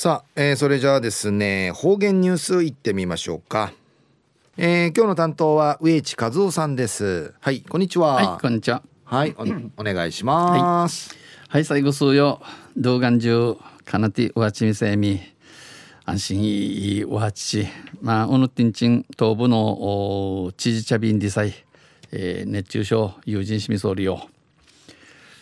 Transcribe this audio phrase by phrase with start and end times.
[0.00, 3.72] さあ、えー、それじゃあですね方言ニュースいってみましょうか、
[4.56, 7.34] えー、今日の担当は上地和夫さんです。
[7.40, 8.14] はいこんにちは。
[8.14, 8.84] はいこんにちは。
[9.02, 9.34] はい
[9.76, 12.40] お願いします、はい、はい、最後数よ。
[12.76, 15.18] 動画中かなておはちみせみ。
[16.04, 17.66] 安心いいおはち。
[18.00, 21.52] まあおぬてんちん東部の知事茶瓶でさえ
[22.12, 24.28] えー、熱中症友人しみそうりよ。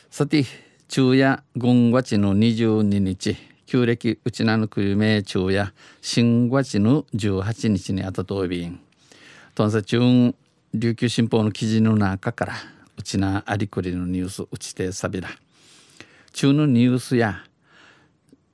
[0.09, 0.47] さて
[0.89, 3.37] 昼夜軍月の22日
[3.67, 8.81] 旧暦うちなぬくゆめ昼夜新月の18日にあたとびん。
[9.57, 9.99] とんさ中
[10.73, 12.55] 琉球新報の記事の中から
[12.97, 15.31] うちなありくりのニュースうちてさびら
[16.33, 17.45] 中のニュースや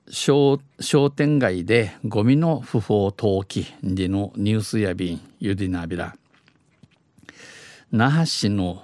[0.09, 6.15] 商商店街でゴミの不法投棄でのニュースやびんゆでなびら。
[7.91, 8.83] 那覇市の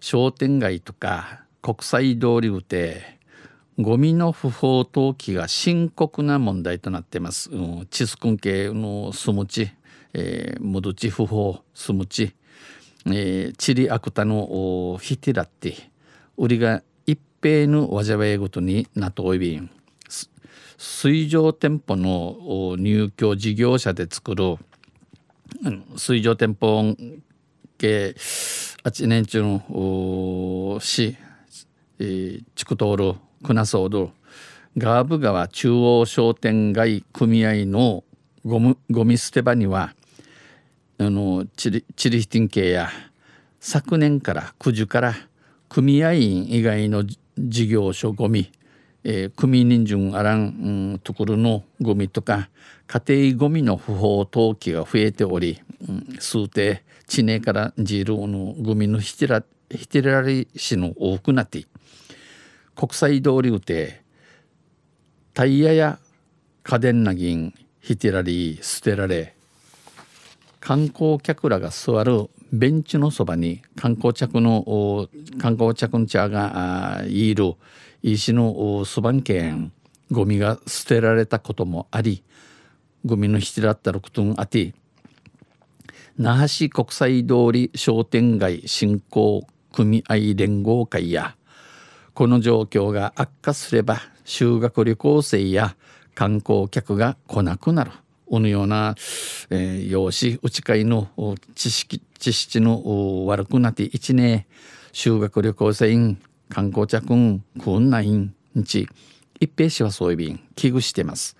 [0.00, 3.13] 商店街とか国際通りうて
[3.76, 7.50] ゴミの不法投棄が深刻な問題となっています。
[7.50, 9.72] うんチスクン系のスムチ、
[10.12, 12.34] えー、ムドチ不法スムチ、
[13.06, 15.82] えー、チリアクタのヒティラッティ、
[16.36, 19.68] 売りが一平のわじゃわえごとになとおいびん。
[20.78, 24.56] 水上店舗の入居事業者で作る、
[25.64, 26.94] うん、水上店舗
[27.78, 28.14] 系
[28.84, 31.16] 8年中の市
[32.54, 33.14] 地区通
[33.44, 34.10] る船総道
[34.78, 38.02] ガーブ川中央商店街組合の
[38.44, 39.94] ゴムゴミ捨て場には
[40.98, 42.88] あのチリヒティン系や
[43.60, 45.14] 昨年から9時から
[45.68, 47.04] 組合員以外の
[47.38, 48.50] 事業所ゴミ、
[49.04, 50.44] えー、組人順あらん、う
[50.94, 52.48] ん、ところのゴミとか
[52.86, 61.66] 家庭ゴミの不法投棄が増えており、うん、数定地名からジールのゴミのひてらひてらりしの多くなってい
[62.76, 64.02] 国際通りうて
[65.32, 65.98] タイヤや
[66.62, 69.34] 家電な銀ひてらり捨てられ
[70.60, 75.08] 観光客らが座るベンチのそばに観光客の
[75.38, 77.54] 観光客の茶がいる
[78.02, 79.72] 石のそばんけん
[80.10, 82.22] ゴミが捨てられたこともあり
[83.04, 84.74] ゴミのひてらったることんあて
[86.16, 91.36] 那覇市国際通り商店街振興組合連合会や
[92.14, 95.76] この状況が悪化すれば修学旅行生や
[96.14, 97.90] 観光客が来なくなる。
[98.30, 98.94] このような、
[99.50, 101.08] えー、用紙内会の
[101.54, 104.46] 知識知識の悪くなって一年。
[104.92, 108.32] 修学旅行生員観光客くんないん
[108.64, 108.88] ち。
[109.40, 111.36] 一平氏はそういう便危惧してます。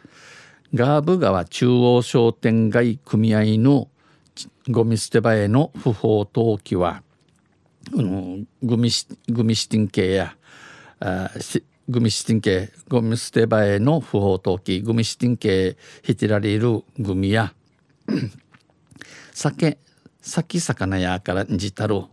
[0.74, 3.88] ガーブ川中央商店街組合の
[4.68, 7.04] ゴミ捨て場への不法投棄は、
[7.92, 8.90] うん、グミ
[9.28, 10.36] グミシティン系や
[11.88, 17.52] グミシティン系ゴミ捨て場への不法投棄グミシティン系ヒティラリールグミや
[19.32, 19.78] 酒
[20.20, 22.04] 先魚屋からじたる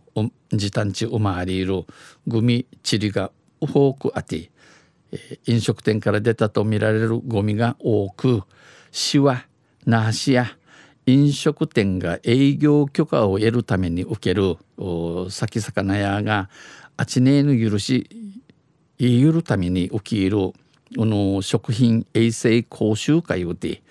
[0.52, 1.86] じたんちうまわりいる
[2.26, 4.50] グミチリが多くあて
[5.46, 8.42] 飲食店から出たとみられるゴミが多く
[8.90, 9.46] 市は
[9.86, 10.46] 那覇市や
[11.06, 14.56] 飲食店が営業許可を得るために受ける
[15.30, 16.48] 先魚屋が
[16.96, 18.08] あちねえの許し
[19.02, 20.54] 言いるために起きるこ
[20.96, 23.82] の食品衛生講習会をで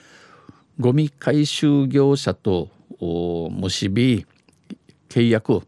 [0.80, 2.70] ゴミ回収業者と
[3.02, 4.26] 結び
[5.10, 5.64] 契約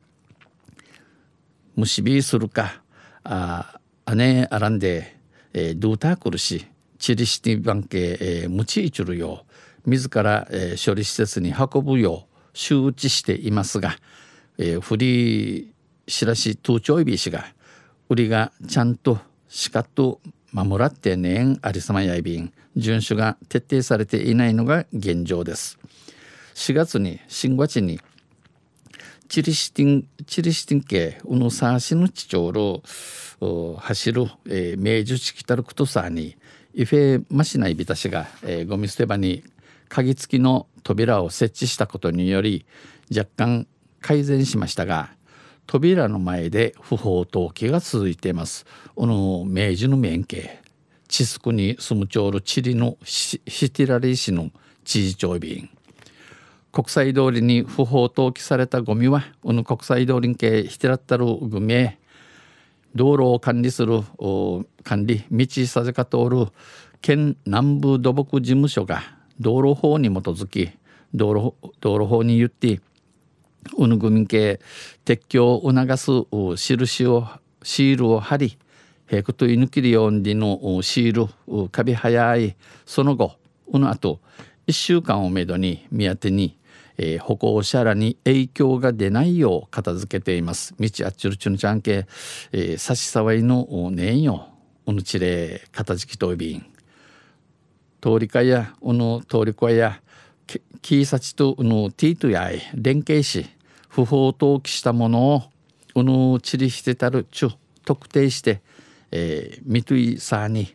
[1.76, 2.81] 結びするか
[3.26, 3.80] あ
[4.16, 5.18] 姉あらんで、
[5.52, 6.66] えー、ドゥータークルし
[6.98, 9.44] チリシティバンケ、えー、無知いちるよ
[9.86, 13.98] う自ら、えー、処理施設に運ぶよう周知していますが、
[14.58, 15.68] えー、フリー
[16.08, 17.44] しらしトゥーチョイビー氏が
[18.08, 19.20] 売りがちゃんと
[19.53, 20.19] しかと
[20.52, 22.52] 守らってねんありさまやいびん。
[22.75, 25.78] 遵守が徹底されていないのが現状です。
[26.56, 28.00] 4月に新月に
[29.30, 32.81] チリシティンチリシティン系うのさしの地長路
[33.80, 36.36] 走る、えー、明治地たるくとさに
[36.74, 39.44] イフェマシナイビタシが、えー、ゴミ捨て場に
[39.88, 42.66] 鍵付きの扉を設置したことにより
[43.16, 43.68] 若干
[44.01, 45.12] 改善しましたが
[45.68, 48.65] 扉の前で不法投棄が続いています。
[48.95, 50.62] この明治の免刑
[51.07, 54.50] 地スクに住む町のチリのシティラリー市の
[54.83, 55.69] 知事長便。
[56.71, 61.92] 国際通りに不法投棄されたゴミはこの国際通りに系ひてらったるグミ
[62.95, 64.01] 道路を管理する
[64.83, 66.48] 管理道させか通る
[67.01, 69.04] 県南部土木事務所が
[69.39, 70.71] 道路法に基づき
[71.13, 72.80] 道路道路法に言って
[73.77, 74.60] うぬぐみ系
[75.06, 76.12] 撤去を促す
[76.57, 77.27] 印を
[77.63, 78.57] シールを貼り
[79.07, 81.27] ヘクトイヌキリオンディのシー
[81.57, 82.56] ルカビ早い。
[82.86, 83.38] その後
[83.71, 84.19] この後
[84.68, 86.57] 1週間をめどに宮手に、
[86.98, 90.74] えー、歩行者らに影響が出ないよう片付けています。
[90.80, 92.06] 道あっちゅるちゅのちゃんけ、
[92.51, 94.48] えー、差し障りのねんよ。
[94.86, 96.65] おぬちれ片付きといびん。
[98.01, 100.01] 通りかやおの通りこや
[100.81, 103.45] キーサチとのティートやい連携し
[103.90, 105.44] 不法投棄したものを
[105.95, 107.50] うぬちりしてたるちゅ
[107.86, 108.62] 特定して、
[109.12, 110.74] えー、ミトゥイサーに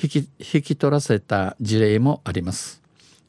[0.00, 2.80] 引き引き取らせた事例もあります。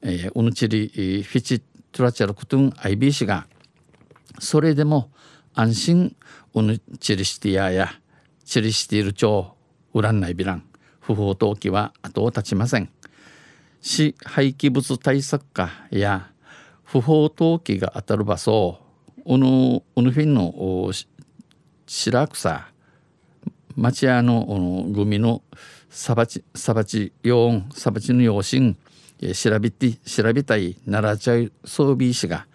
[0.02, 0.88] えー、ウヌチリ
[1.24, 3.48] フィチトラチャルクトゥン IB 氏が
[4.40, 5.10] それでも
[5.56, 6.16] 安心
[6.54, 7.92] ウヌチリシティアや
[8.46, 9.56] チリシティル町
[9.94, 10.64] ウランナイビラン
[11.00, 12.90] 不法投棄は後を絶ちません。
[13.82, 16.30] 市廃棄物対策課や
[16.84, 18.80] 不法投棄が当たる場所
[19.26, 20.92] ウヌウヌフィンの
[21.86, 22.68] 白草
[23.76, 25.42] 町屋のグミの
[25.90, 28.76] サバチサバチヨーンサバチの養親
[29.34, 32.48] 調べて調べたい奈良茶装備士が、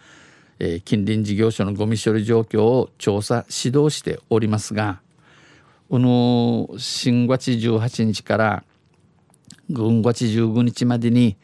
[0.58, 5.00] えー、近隣事業所のゴミ処理状況を調査指導しておりますが
[5.90, 8.64] この新月18日から
[9.70, 11.36] 軍月15日までに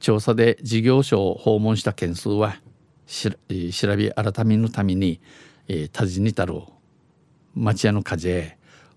[0.00, 2.56] 調査で事業所を訪問した件数は
[3.06, 3.30] 調
[3.96, 5.20] べ改めのために、
[5.68, 6.62] えー、多治に至る。
[7.54, 8.52] 町屋の火事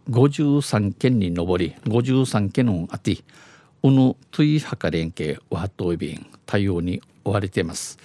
[0.10, 3.18] 53件に上り53件のあて
[3.84, 7.98] うぬといはか連携わっといびん対応に追われています。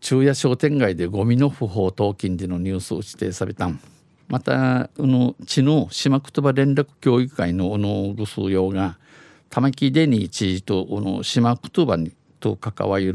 [0.00, 3.66] 昼夜商店街でゴミの不法投棄でのニュースを指定された。
[3.66, 3.80] ん
[4.30, 8.96] またうの地の島言葉連絡協議会のうのぐすうようが
[9.50, 11.98] 玉木デニー知事とうの島言葉
[12.38, 13.12] と関わる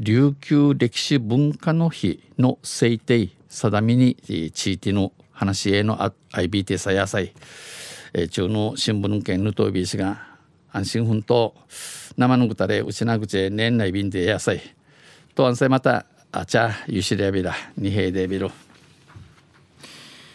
[0.00, 4.16] 琉球歴史文化の日の制定定めに
[4.52, 7.32] 地域の話への IBT さ野菜、
[8.12, 10.34] えー、中の新聞県ぬとびしが
[10.72, 11.52] 安心奮闘。
[12.16, 14.60] 生のぐたれうちなぐち年内便で野菜
[15.36, 17.54] と安静またあちゃゆしりやびら。
[17.76, 18.50] 二平でびろ。